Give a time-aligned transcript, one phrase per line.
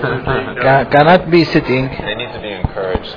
[0.00, 1.88] Cannot be sitting.
[1.88, 3.16] They need to be encouraged.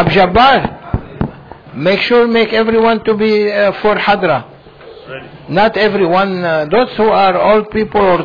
[0.00, 4.44] Abjabar, make sure make everyone to be uh, for Hadra.
[5.48, 6.44] Not everyone.
[6.44, 8.20] Uh, those who are old people or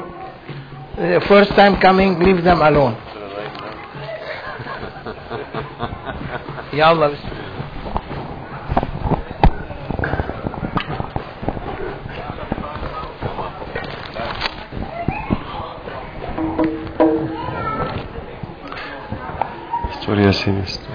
[0.98, 2.96] uh, first time coming, leave them alone.
[6.74, 7.35] Yallah.
[20.16, 20.95] victoria, Señor.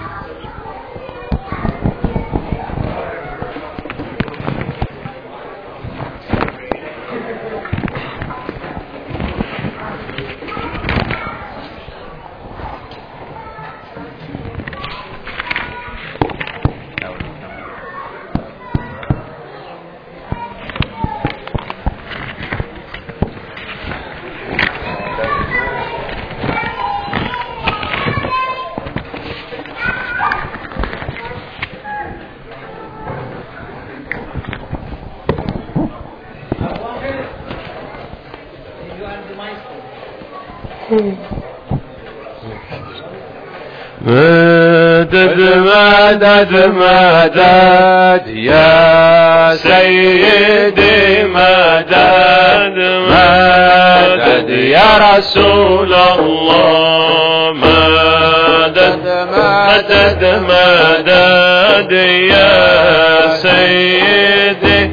[46.20, 52.76] مدد مدد يا سيدي مدد
[53.08, 61.92] مدد يا رسول الله مدد مدد مدد
[62.30, 64.90] يا سيدي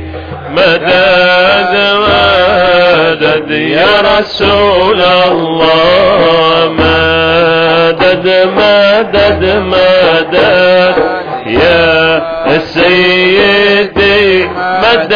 [0.52, 1.17] مدد.
[3.48, 6.70] مدد يا رسول الله.
[6.80, 10.36] مدد مدد مدد.
[11.48, 14.50] يا سيدي
[14.84, 15.14] مدد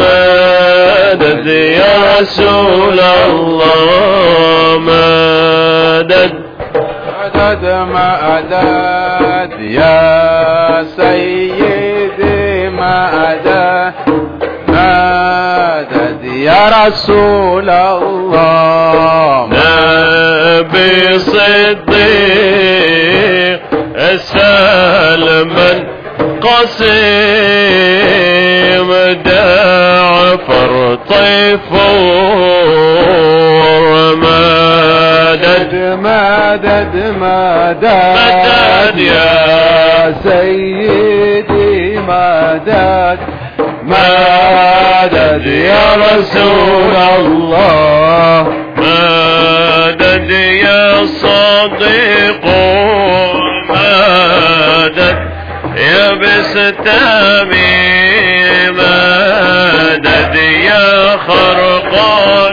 [0.00, 4.78] مدد يا رسول الله.
[4.78, 6.32] مدد
[7.34, 10.21] مدد مدد يا
[16.86, 19.48] رسول الله.
[19.52, 22.02] نبي صديق
[24.16, 25.70] سلما
[26.42, 26.90] قسيم
[29.24, 31.82] دعفر طيفور
[34.16, 35.72] مدد
[36.02, 43.18] مدد مدد مدد يا سيدي مدد.
[43.84, 48.46] مدد يا رسول الله.
[48.76, 52.44] مدد يا صديق
[53.70, 55.16] مدد
[55.76, 57.72] يا بستامي.
[58.70, 60.34] مدد
[60.64, 62.51] يا خرقاني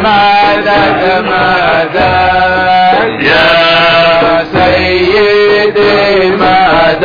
[0.00, 1.94] مدد مدد.
[3.22, 7.04] يا سيدي مدد.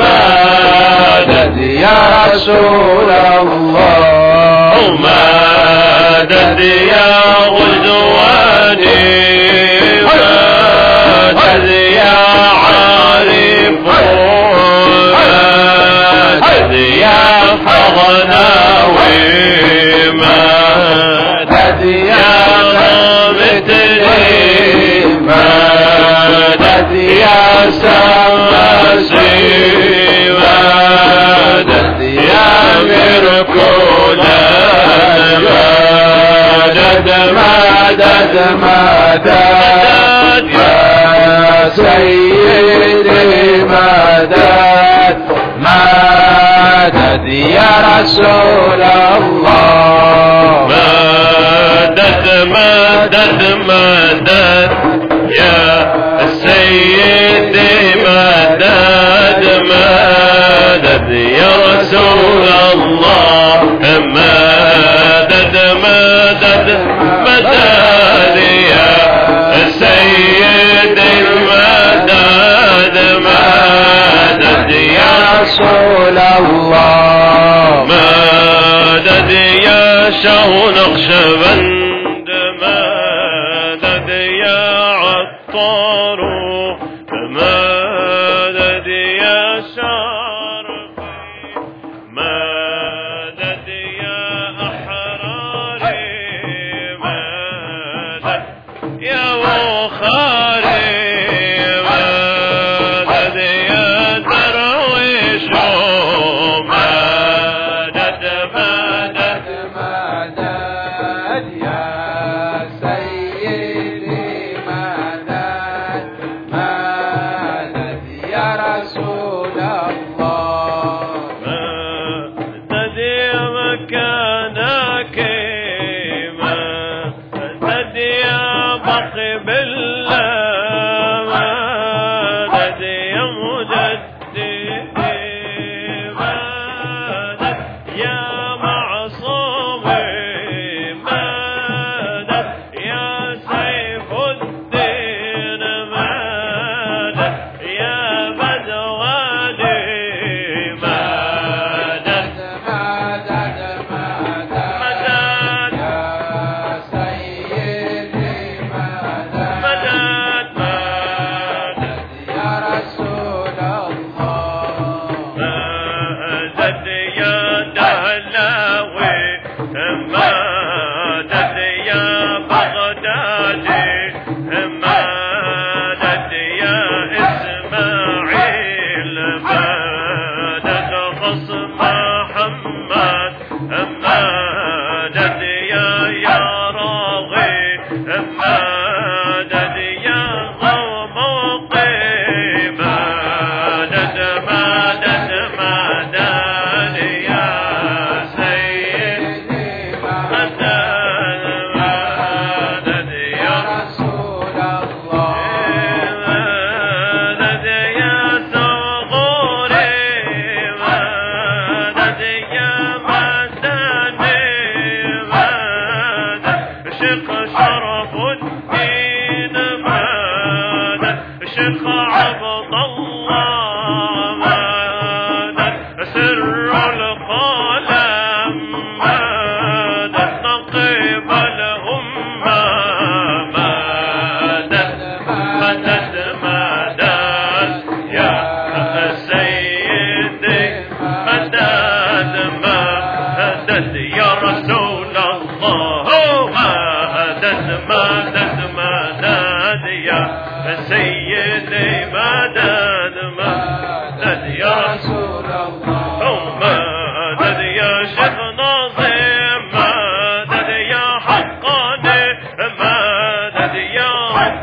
[0.00, 2.00] مدد يا
[2.34, 4.74] رسول الله.
[5.00, 7.12] مدد يا
[7.48, 9.02] غزواني.
[11.34, 12.16] مدد يا
[12.62, 13.82] عارف
[16.40, 17.20] مدد يا
[17.66, 19.12] فغناوي.
[20.12, 20.51] مدد
[37.12, 39.26] مدد مدد
[40.52, 45.16] يا سيدي مدد
[45.58, 54.70] مدد يا رسول الله مدد مدد مدد
[55.38, 56.11] يا
[56.72, 63.60] سيدي مدد مدد يا رسول الله.
[63.82, 65.54] مدد
[65.84, 66.68] مدد
[67.26, 68.36] مدد
[68.70, 68.94] يا
[69.80, 71.14] سيدي
[71.50, 72.96] مدد
[73.26, 77.84] مدد يا رسول الله.
[77.88, 79.30] مدد
[79.64, 80.10] يا
[80.78, 82.28] نقشبند
[82.62, 84.08] مدد
[84.44, 84.64] يا
[85.02, 86.21] عطار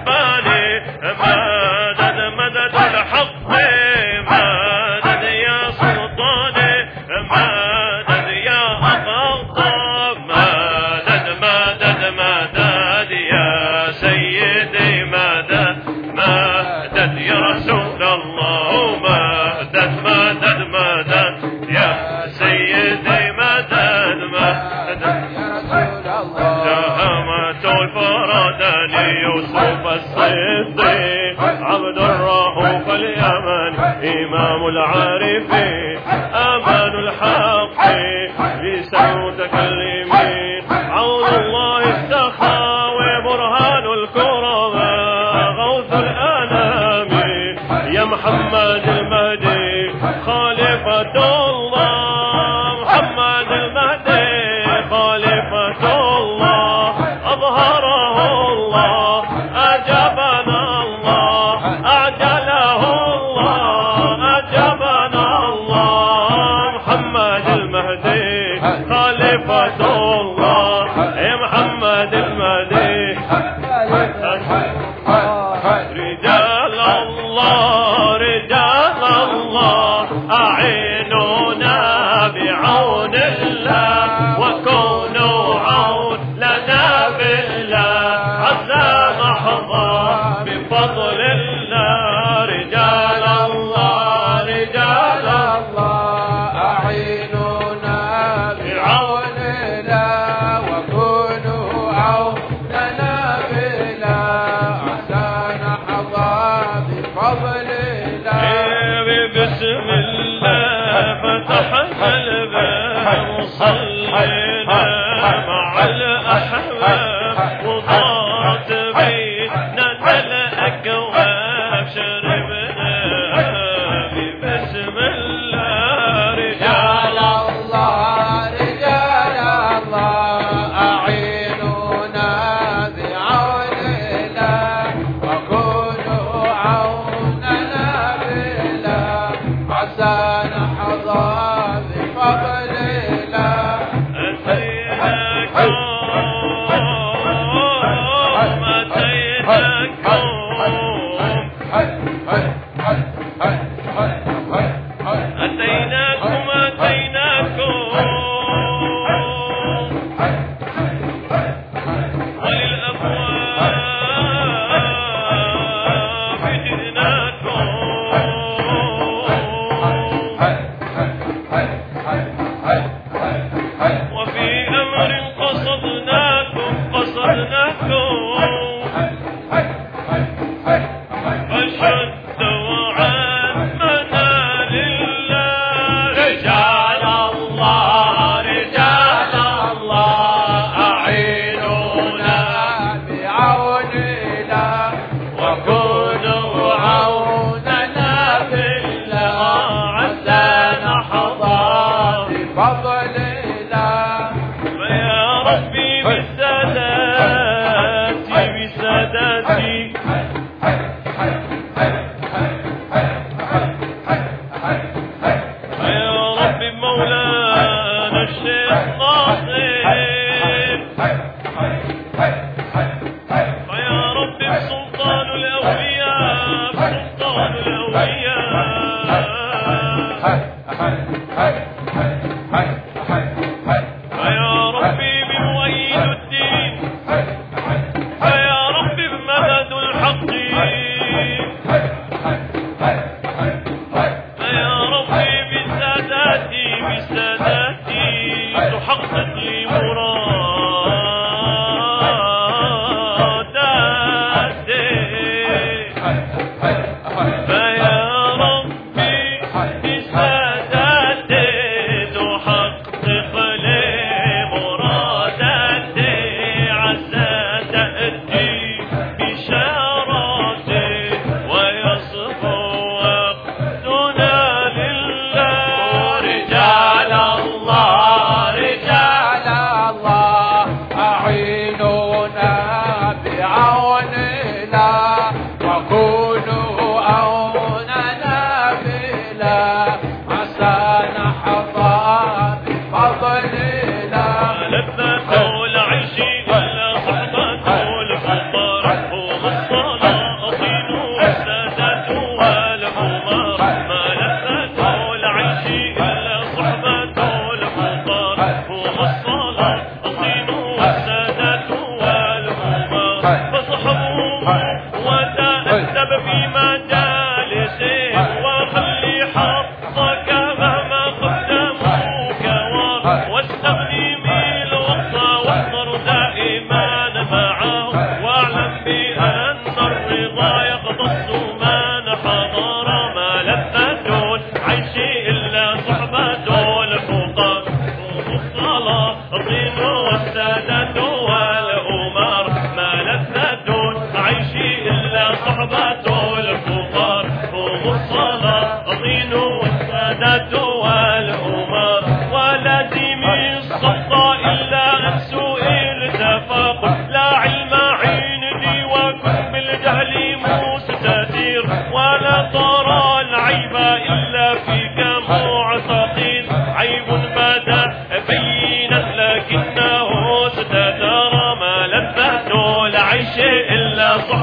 [0.05, 0.81] Bye.
[1.01, 1.55] Bye.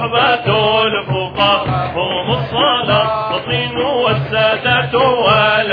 [0.07, 5.66] صحبة الفقراء هم الصلاطين والسادة والأمر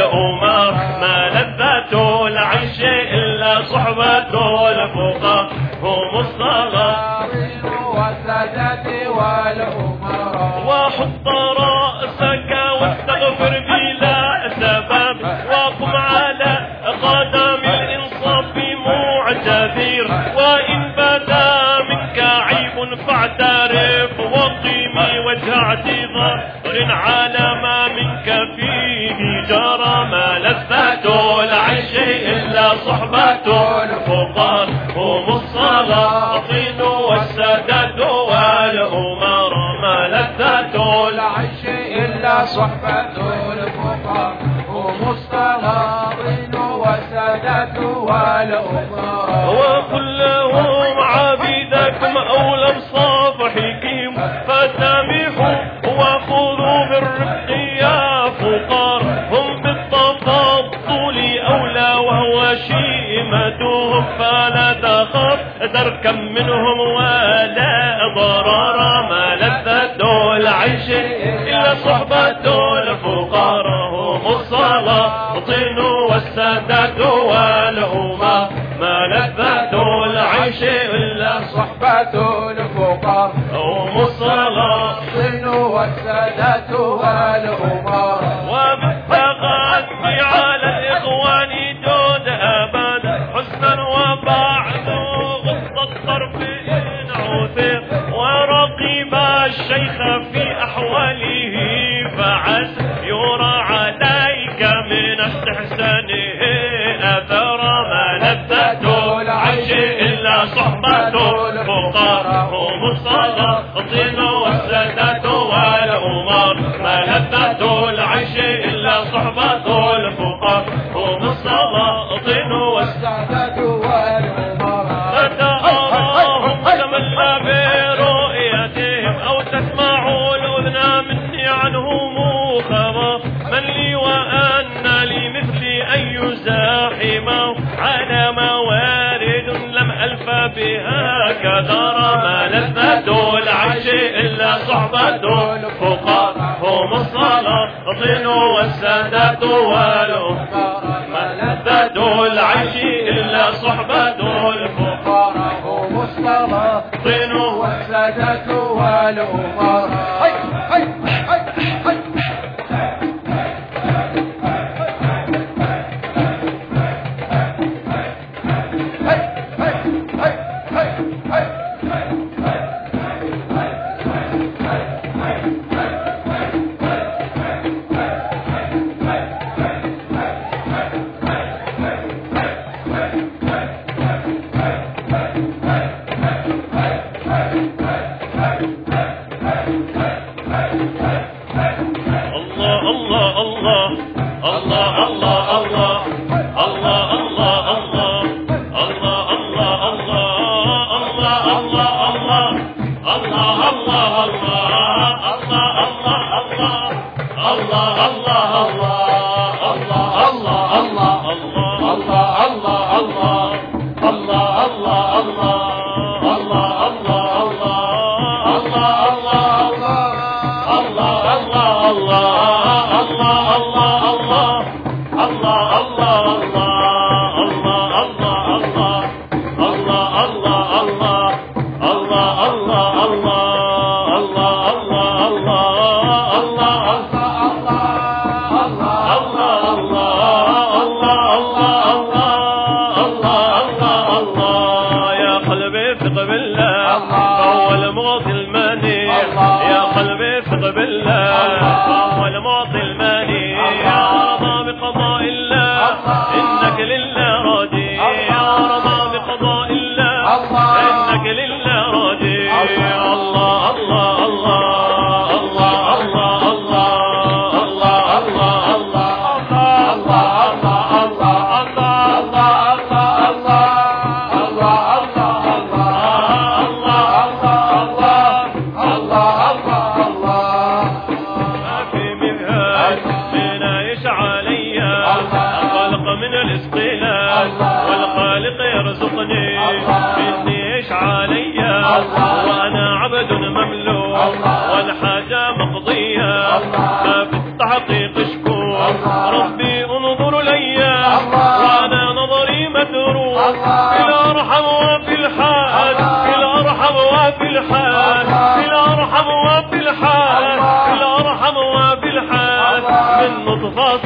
[68.23, 69.52] ولا ضرر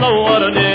[0.01, 0.73] صورني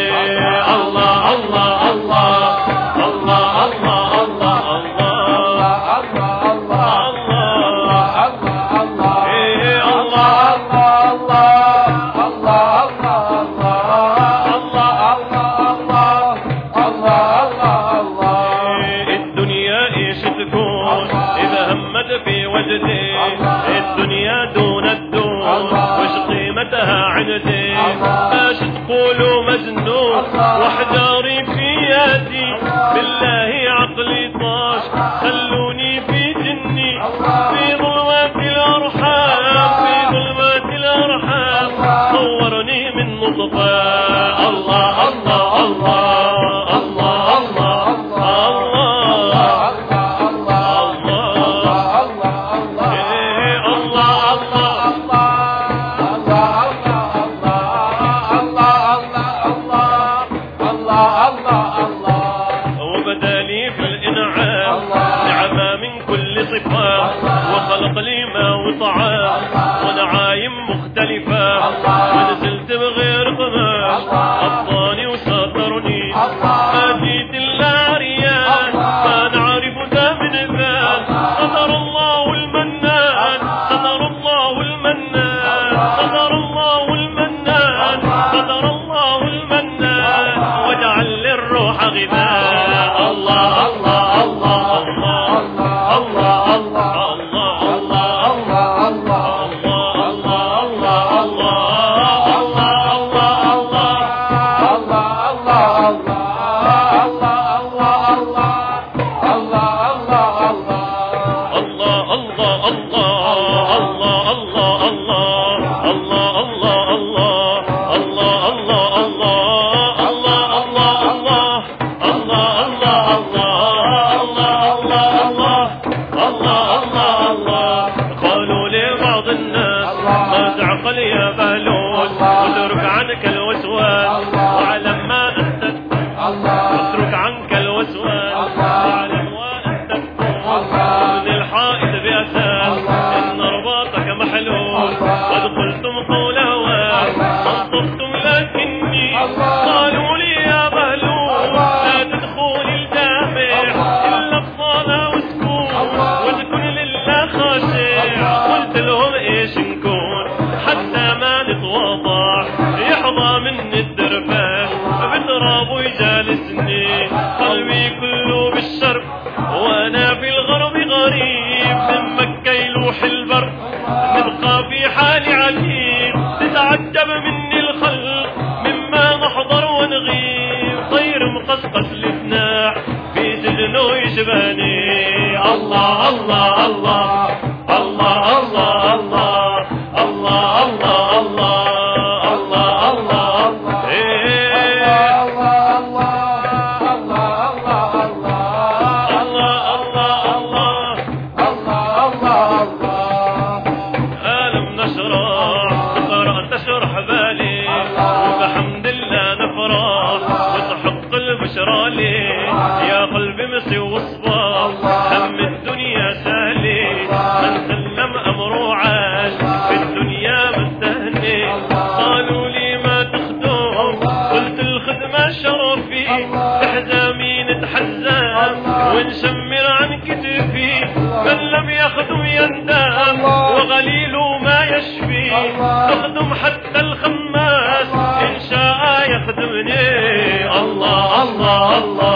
[241.43, 242.12] الله الله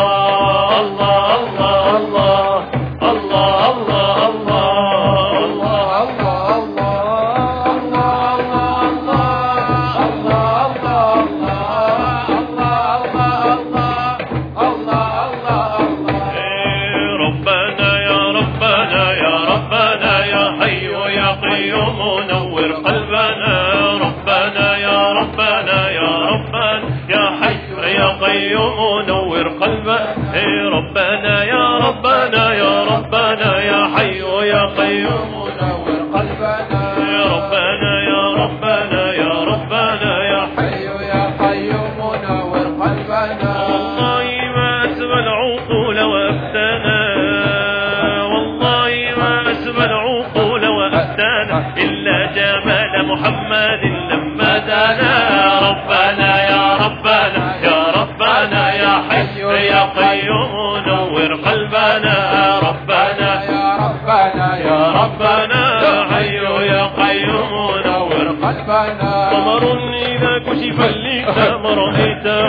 [69.57, 72.47] قمر إذا كشف اللثام رأيته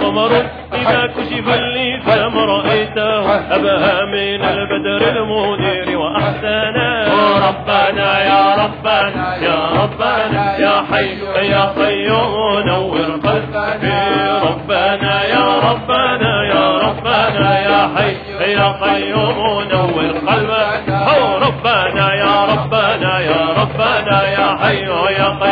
[0.00, 0.30] قمر
[0.74, 7.04] إذا كشف اللثام رأيته أبهى من البدر المنير وأحسنا
[7.48, 13.94] ربنا يا ربنا يا ربنا يا حي يا قيوم نور قلبي
[14.50, 18.16] ربنا يا ربنا يا ربنا يا حي
[18.52, 20.88] يا قيوم نور قلبك
[21.46, 24.86] ربنا يا ربنا يا ربنا يا حي.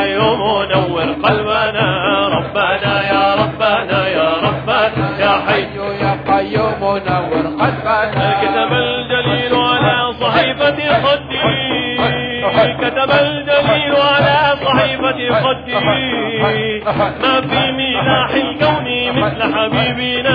[0.05, 1.89] يوم نور قلبنا.
[2.29, 5.65] ربنا يا ربنا يا ربنا يا حي.
[6.03, 8.11] يا قيوم نور قلبنا.
[8.43, 11.41] كتب الجليل على صحيفة خدي.
[12.83, 15.75] كتب الجليل على صحيفة خدي.
[17.23, 18.87] ما في ملاح الكون
[19.23, 20.34] مثل حبيبنا.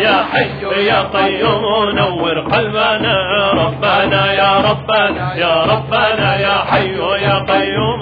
[0.00, 3.14] يا حي يا قيوم نور قلبنا
[3.52, 8.01] ربنا يا ربنا يا ربنا يا حي يا قيوم.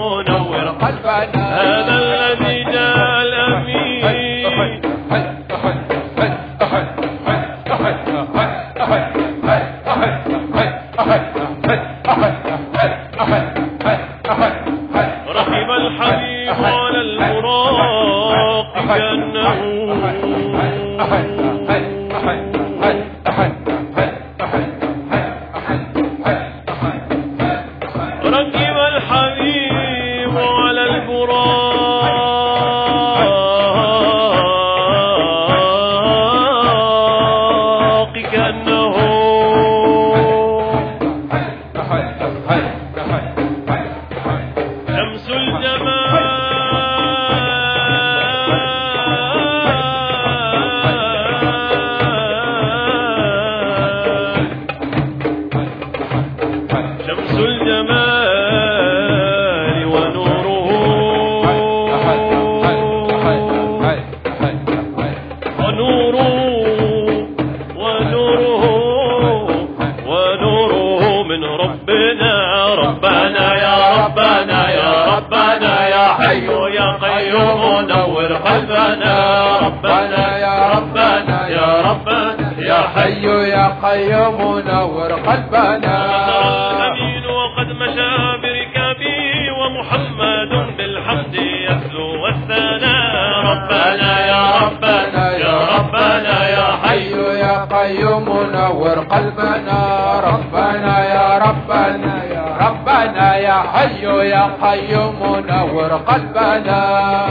[104.21, 107.30] يا قيوم نور قلبنا.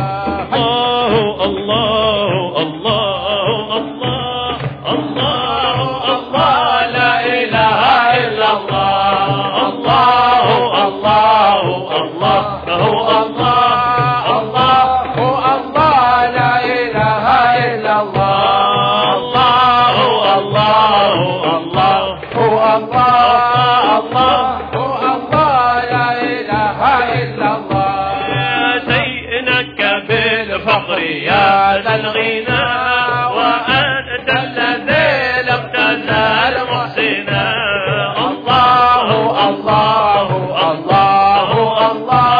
[41.89, 42.38] Allah.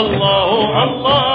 [0.00, 1.27] الله الله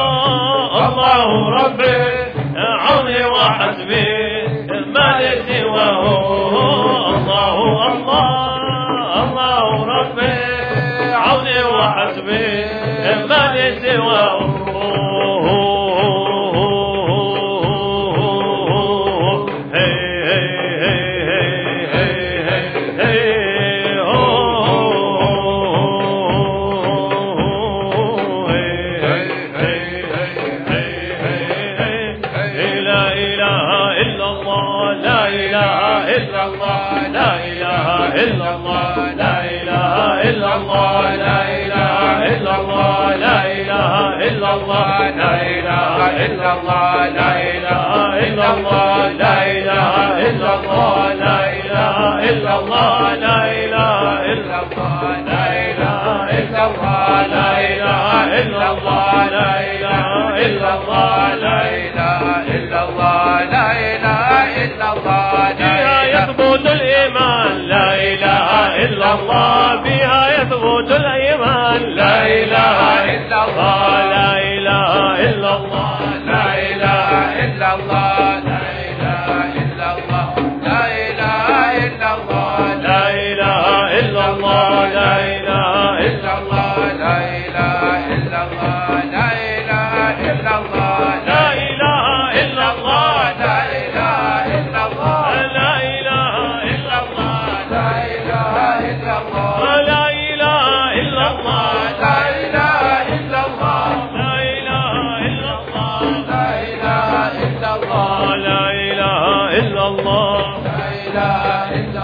[109.53, 110.37] إله إلا الله.
[110.63, 111.43] لا إله
[111.79, 112.03] إلا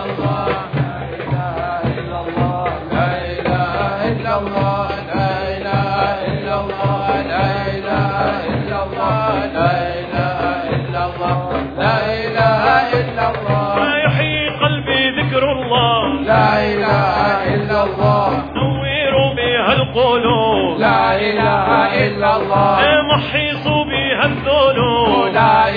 [2.26, 2.70] الله.
[2.94, 3.74] لا إله
[4.12, 4.88] إلا الله.
[5.16, 7.08] لا إله إلا الله.
[7.34, 9.34] لا إله إلا الله.
[9.58, 9.74] لا
[10.06, 10.40] إله
[10.76, 11.40] إلا الله.
[11.80, 12.64] لا إله
[13.00, 13.72] إلا الله.
[14.06, 16.02] يحيي قلبي ذكر الله
[16.34, 17.18] لا إله
[17.56, 18.30] إلا الله.
[18.56, 20.80] نور بها القلوب.
[20.80, 21.68] لا إله
[22.06, 22.89] إلا الله.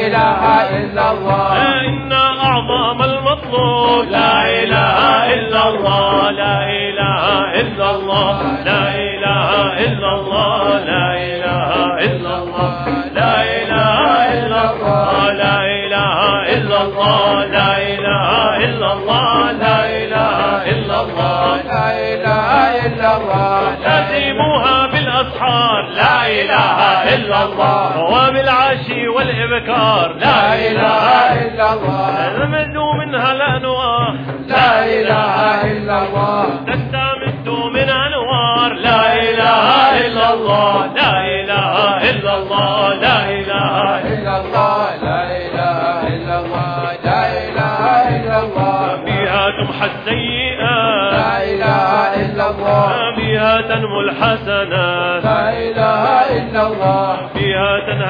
[0.07, 0.43] إله
[0.77, 4.99] إلا الله إن أعظم المطلوب لا إله
[5.35, 7.25] إلا الله لا إله
[7.61, 9.49] إلا الله لا إله
[9.85, 11.71] إلا الله لا إله
[12.07, 14.01] إلا الله لا إله
[14.45, 16.19] إلا الله لا إله
[16.55, 18.31] إلا الله لا إله
[18.65, 20.39] إلا الله لا إله
[20.73, 22.51] إلا الله لا إله
[22.87, 26.79] إلا الله لازموها بالأسحار لا إله
[27.15, 30.13] إلا الله وبالعشي والإبكار.
[30.13, 31.07] لا إله
[31.43, 34.17] إلا الله نمد منها الأنوار
[34.49, 38.73] لا إله إلا الله تستمد من أنوار.
[38.73, 46.39] لا إله إلا الله لا إله إلا الله لا إله إلا الله لا إله إلا
[46.39, 47.83] الله لا إله
[48.17, 51.91] إلا الله بها تمحى السيئات لا إله
[52.23, 56.05] إلا الله بها تنمو الحسنات لا إله
[56.39, 57.17] إلا الله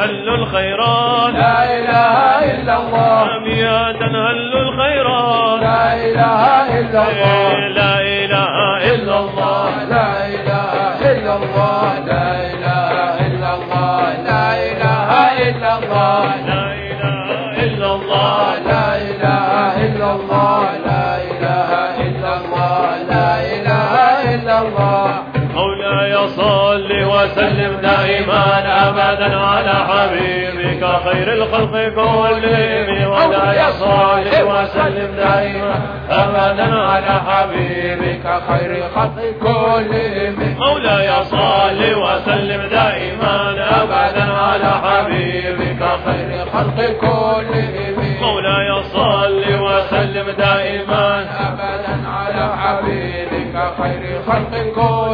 [0.07, 1.35] تنهل الخيرات.
[1.35, 2.17] لا إله
[2.55, 3.39] إلا الله.
[3.45, 5.61] بها تنهل الخيرات.
[5.63, 6.43] لا إله
[6.81, 7.69] إلا الله.
[7.69, 9.85] لا إله إلا الله.
[9.91, 10.73] لا إله
[11.13, 11.99] إلا الله.
[12.07, 14.03] لا إله إلا الله.
[14.27, 15.11] لا إله
[15.49, 16.25] إلا الله.
[16.47, 18.82] لا إله إلا الله.
[27.23, 28.45] وسلم دائما
[28.89, 33.11] ابدا على حبيبك خير الخلق كلهم.
[33.11, 40.57] مولاي صل وسلم دائما ابدا على حبيبك بك خير خلق كلهم.
[40.59, 43.37] مولاي صل وسلم دائما
[43.81, 47.95] ابدا على حبيبك خير خلق كلهم.
[48.23, 55.12] مولاي صل وسلم دائما أبدا على حبيبك خير خلق كلهم.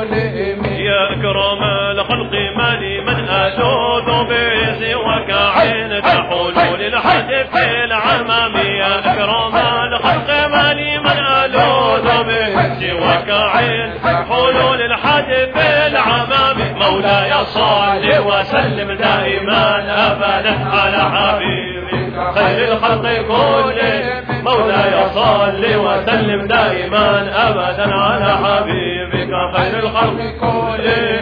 [2.35, 9.57] لي من ألوذ به سواك عين تحول للحد في العمام يا أكرم
[9.93, 15.25] الخلق لي من ألوذ به سواك عين تحول للحد
[15.55, 26.47] في العمام مولاي صل وسلم دائما أبدا على حبيبك خير الخلق كلهم مولاي صل وسلم
[26.47, 31.18] دائما أبدا على حبيبك خير الخلق كلهم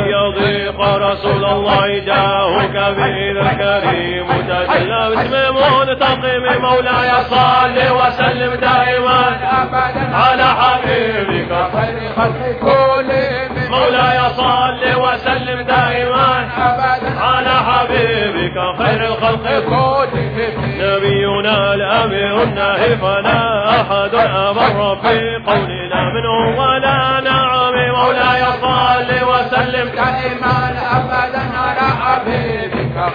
[0.00, 4.26] يضيق رسول الله جاهك به الكريم.
[4.48, 9.22] تجلى باسم منتقم مولاي صل وسلم دائما
[9.62, 11.52] أبدا على حبيبك.
[11.74, 16.28] خير خلق كلهم مولاي صل وسلم دائما
[16.58, 18.56] أبدا على حبيبك.
[18.78, 26.69] خير الخلق كلهم نبينا الأمير الناهي فلا أحد أبر في قولنا منه.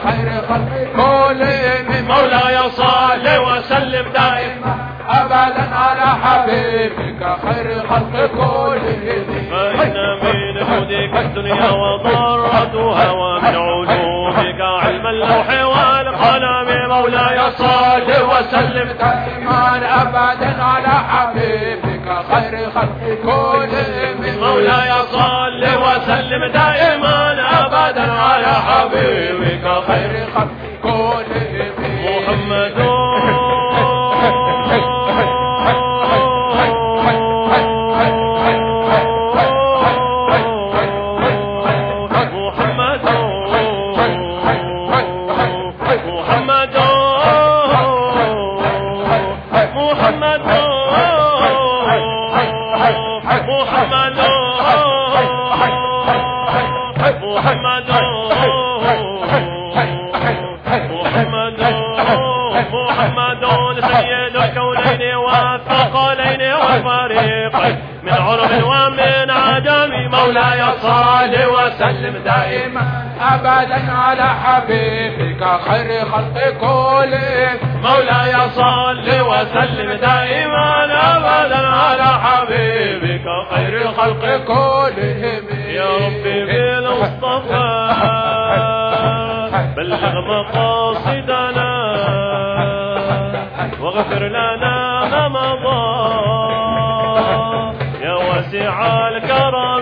[0.04, 4.76] خير خلق كلهم مولاي صل وسلم دائما.
[5.10, 15.48] أبدا على حبيبك خير خلق كلهم فإن من هديك الدنيا وضرتها ومن علومك علم اللوح
[15.50, 16.70] والقلم.
[16.89, 19.62] مولاي صل وسلم دائما.
[20.02, 26.76] أبدا على حبيبك خير خلق كلهم مولاي صل وسلم دائما.
[26.76, 27.24] ابدا
[29.61, 30.64] کا خیر خط
[70.16, 72.84] مولاي صل وسلم دائما
[73.22, 80.86] ابدا على حبيبك خير خلق كلهم مولاي صل وسلم دائما
[81.16, 87.70] ابدا على حبيبك خير الخلق كلهم يا ربي بالمصطفى
[89.78, 91.72] بلغ مقاصدنا
[93.82, 94.76] واغفر لنا
[95.13, 95.86] ما مضى.
[98.05, 98.76] يا واسع
[99.07, 99.74] الكرم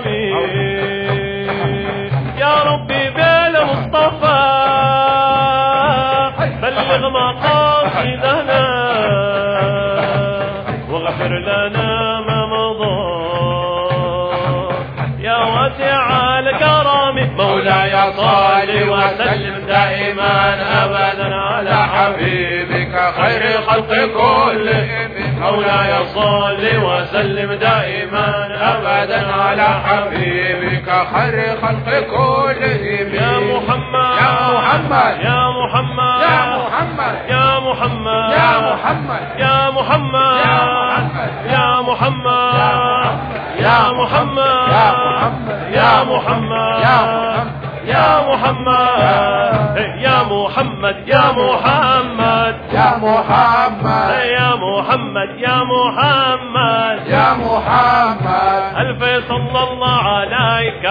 [6.94, 8.64] بلغ مقاصدنا
[10.90, 13.24] واغفر لنا ما مضى.
[15.20, 26.64] يا واسع الكرم مولاي صل وسلم دائما ابدا على حبيبك خير خلق كلهم مولاي صل
[26.84, 28.28] وسلم دائما
[28.62, 35.16] ابدا على حبيبك خير خلق كلهم يا محمد يا محمد.
[35.24, 36.13] يا محمد.
[38.84, 40.38] محمد يا محمد
[41.56, 42.54] يا محمد
[43.60, 44.68] يا محمد
[45.74, 46.80] يا محمد
[47.86, 49.14] يا محمد
[49.98, 60.04] يا محمد يا محمد يا محمد يا محمد يا محمد يا محمد ألف صلى الله
[60.18, 60.84] عليك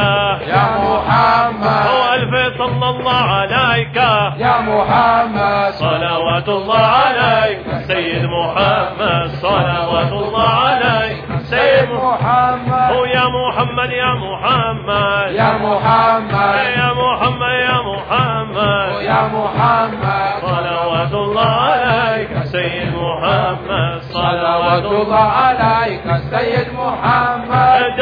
[0.49, 2.02] يا محمد
[2.43, 3.97] صلى الله عليك.
[4.37, 5.73] يا محمد.
[5.73, 7.75] صلوات الله عليك.
[7.87, 9.27] سيد محمد.
[9.29, 11.25] صلوات الله عليك.
[11.43, 12.93] سيد محمد.
[12.93, 15.35] هو يا محمد يا محمد.
[15.35, 16.55] يا محمد.
[16.79, 19.03] يا محمد يا محمد.
[19.03, 20.41] يا محمد.
[20.41, 22.45] صلوات الله عليك.
[22.45, 24.01] سيد محمد.
[24.03, 26.03] صلوات الله عليك.
[26.17, 27.32] سيد محمد.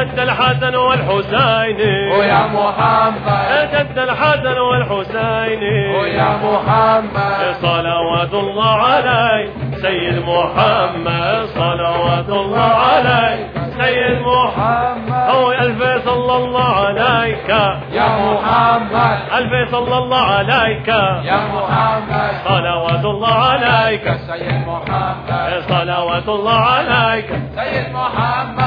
[0.01, 1.81] جد الحسن والحسين.
[2.13, 3.69] ويا محمد.
[3.73, 5.63] جد الحسن والحسين.
[6.01, 7.55] ويا محمد.
[7.63, 9.51] صلوات الله عليك
[9.83, 15.31] سيد محمد صلوات الله عليك سيد محمد.
[15.31, 17.49] هو ألف صلى الله عليك.
[17.93, 19.19] يا محمد.
[19.33, 20.89] ألف صلى الله عليك.
[21.25, 22.31] يا محمد.
[22.49, 24.05] صلوات الله عليك.
[24.05, 25.63] سيد محمد.
[25.69, 27.29] صلوات الله عليك.
[27.55, 28.60] سيد محمد.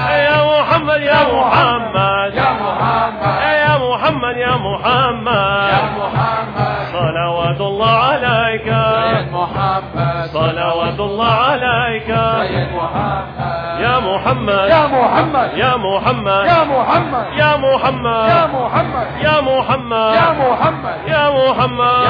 [0.73, 9.33] محمد يا محمد يا محمد يا محمد يا محمد يا محمد صلوات الله عليك سيد
[9.33, 12.09] محمد صلوات الله عليك
[12.41, 13.53] سيد محمد
[13.85, 20.31] يا محمد يا محمد يا محمد يا محمد يا يا محمد محمد يا محمد يا
[20.31, 22.09] محمد يا محمد يا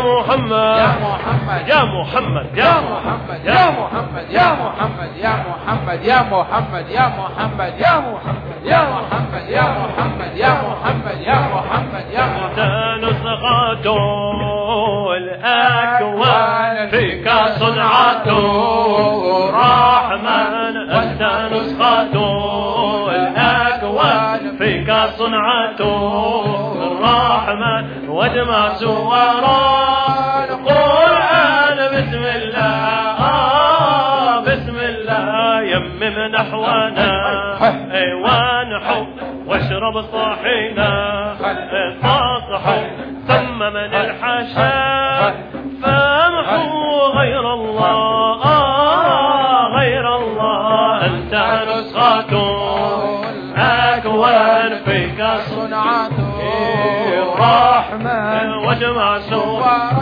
[0.81, 6.89] يا محمد محمد يا محمد يا محمد يا محمد يا محمد يا محمد يا محمد
[6.89, 12.59] يا محمد يا محمد يا محمد يا محمد يا محمد يا محمد يا محمد
[13.03, 13.85] نسخة
[15.17, 17.29] الأكوان فيك
[17.59, 18.27] صنعة
[19.53, 21.21] رحمن أنت
[21.53, 22.15] نسخة
[23.11, 25.79] الأكوان فيك صنعة
[26.91, 30.28] الرحمن واجمع القرآن
[36.39, 37.11] نحونا
[37.91, 39.07] ايوان حب
[39.47, 40.91] واشرب صاحينا.
[42.01, 42.87] تصحوا
[43.27, 45.33] ثم من الحشا.
[45.81, 51.05] فامحوا غير الله آه غير الله.
[51.05, 51.33] أنت
[51.69, 52.33] نسخة
[53.57, 56.39] أكوان فيك صنعته
[57.23, 59.98] الرحمن واجمع سورة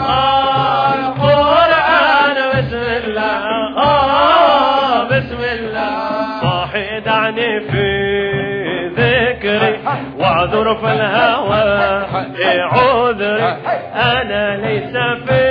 [10.68, 12.04] حرف الهوى.
[12.38, 13.56] إيه عذري
[13.94, 14.92] أنا ليس
[15.26, 15.42] في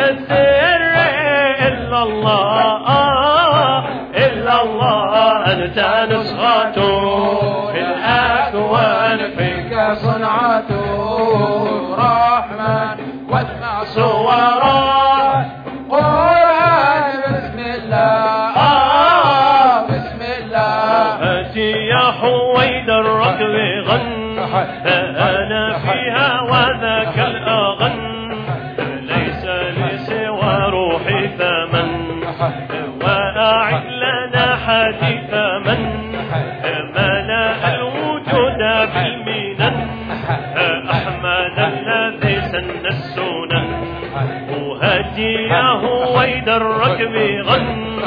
[0.00, 0.94] السر
[1.68, 2.82] إلا الله.
[4.14, 5.78] إلا الله أنت
[6.12, 6.92] نسخته
[7.72, 11.61] في الأكوان فيك صنعته.
[34.62, 35.80] الحاج فمن
[36.94, 38.58] ملا الوجود
[38.94, 39.88] بالمنن
[40.90, 43.66] أحمد الذي سن السنن
[44.60, 45.74] وهديه
[46.16, 47.14] ويد الركب
[47.46, 47.98] غن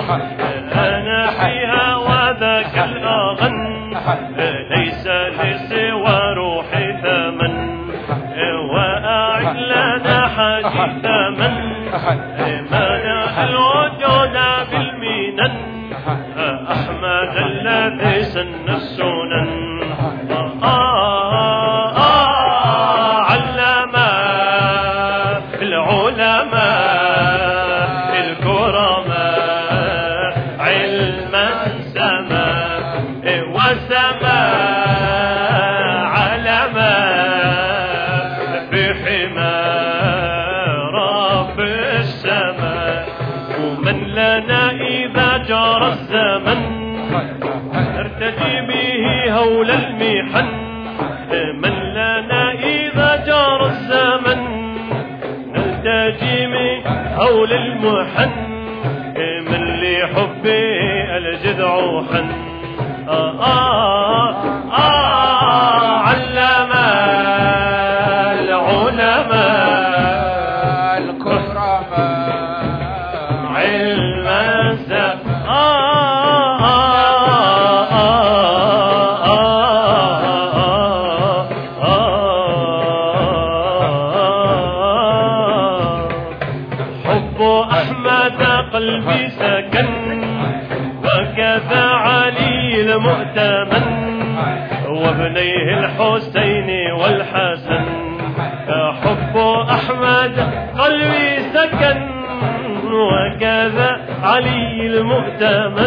[105.16, 105.85] علي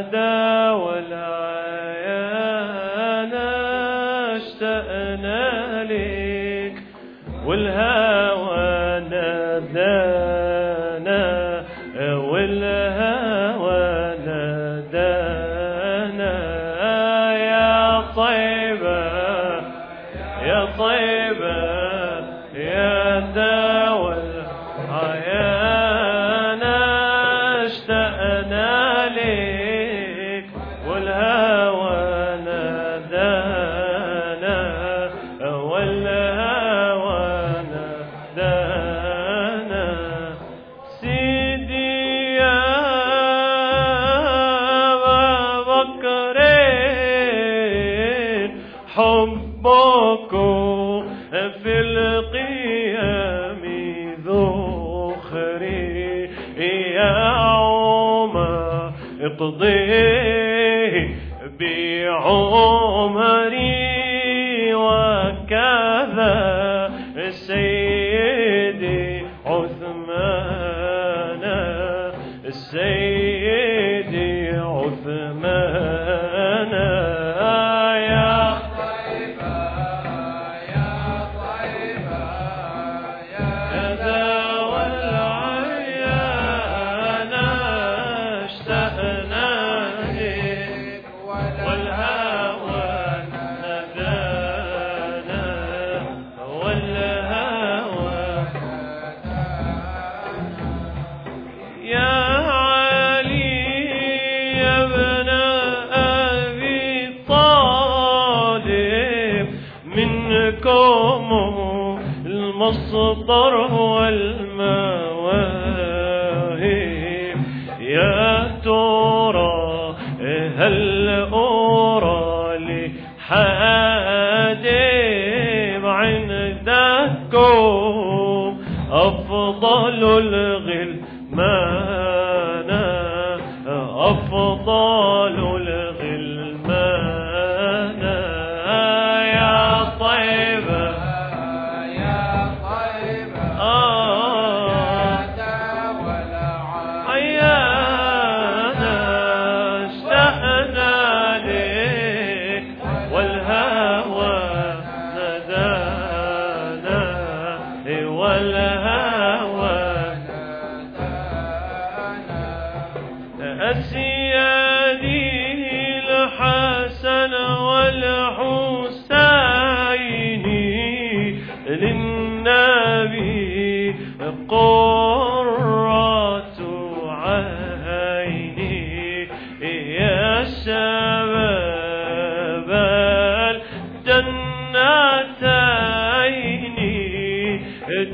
[0.00, 0.39] يا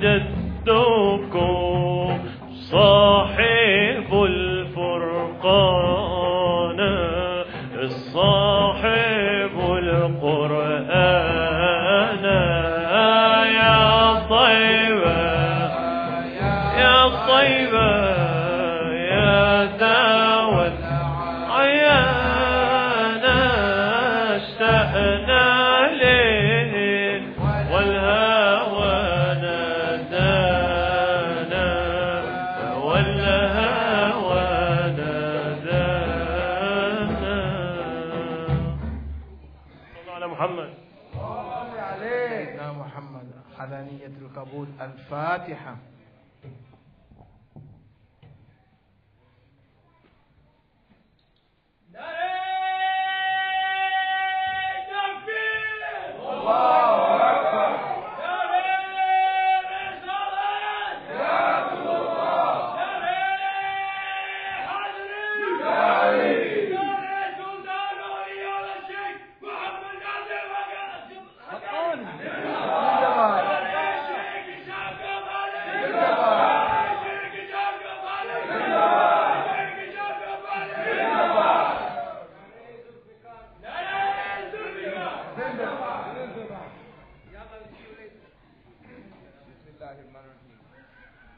[0.00, 1.05] just don't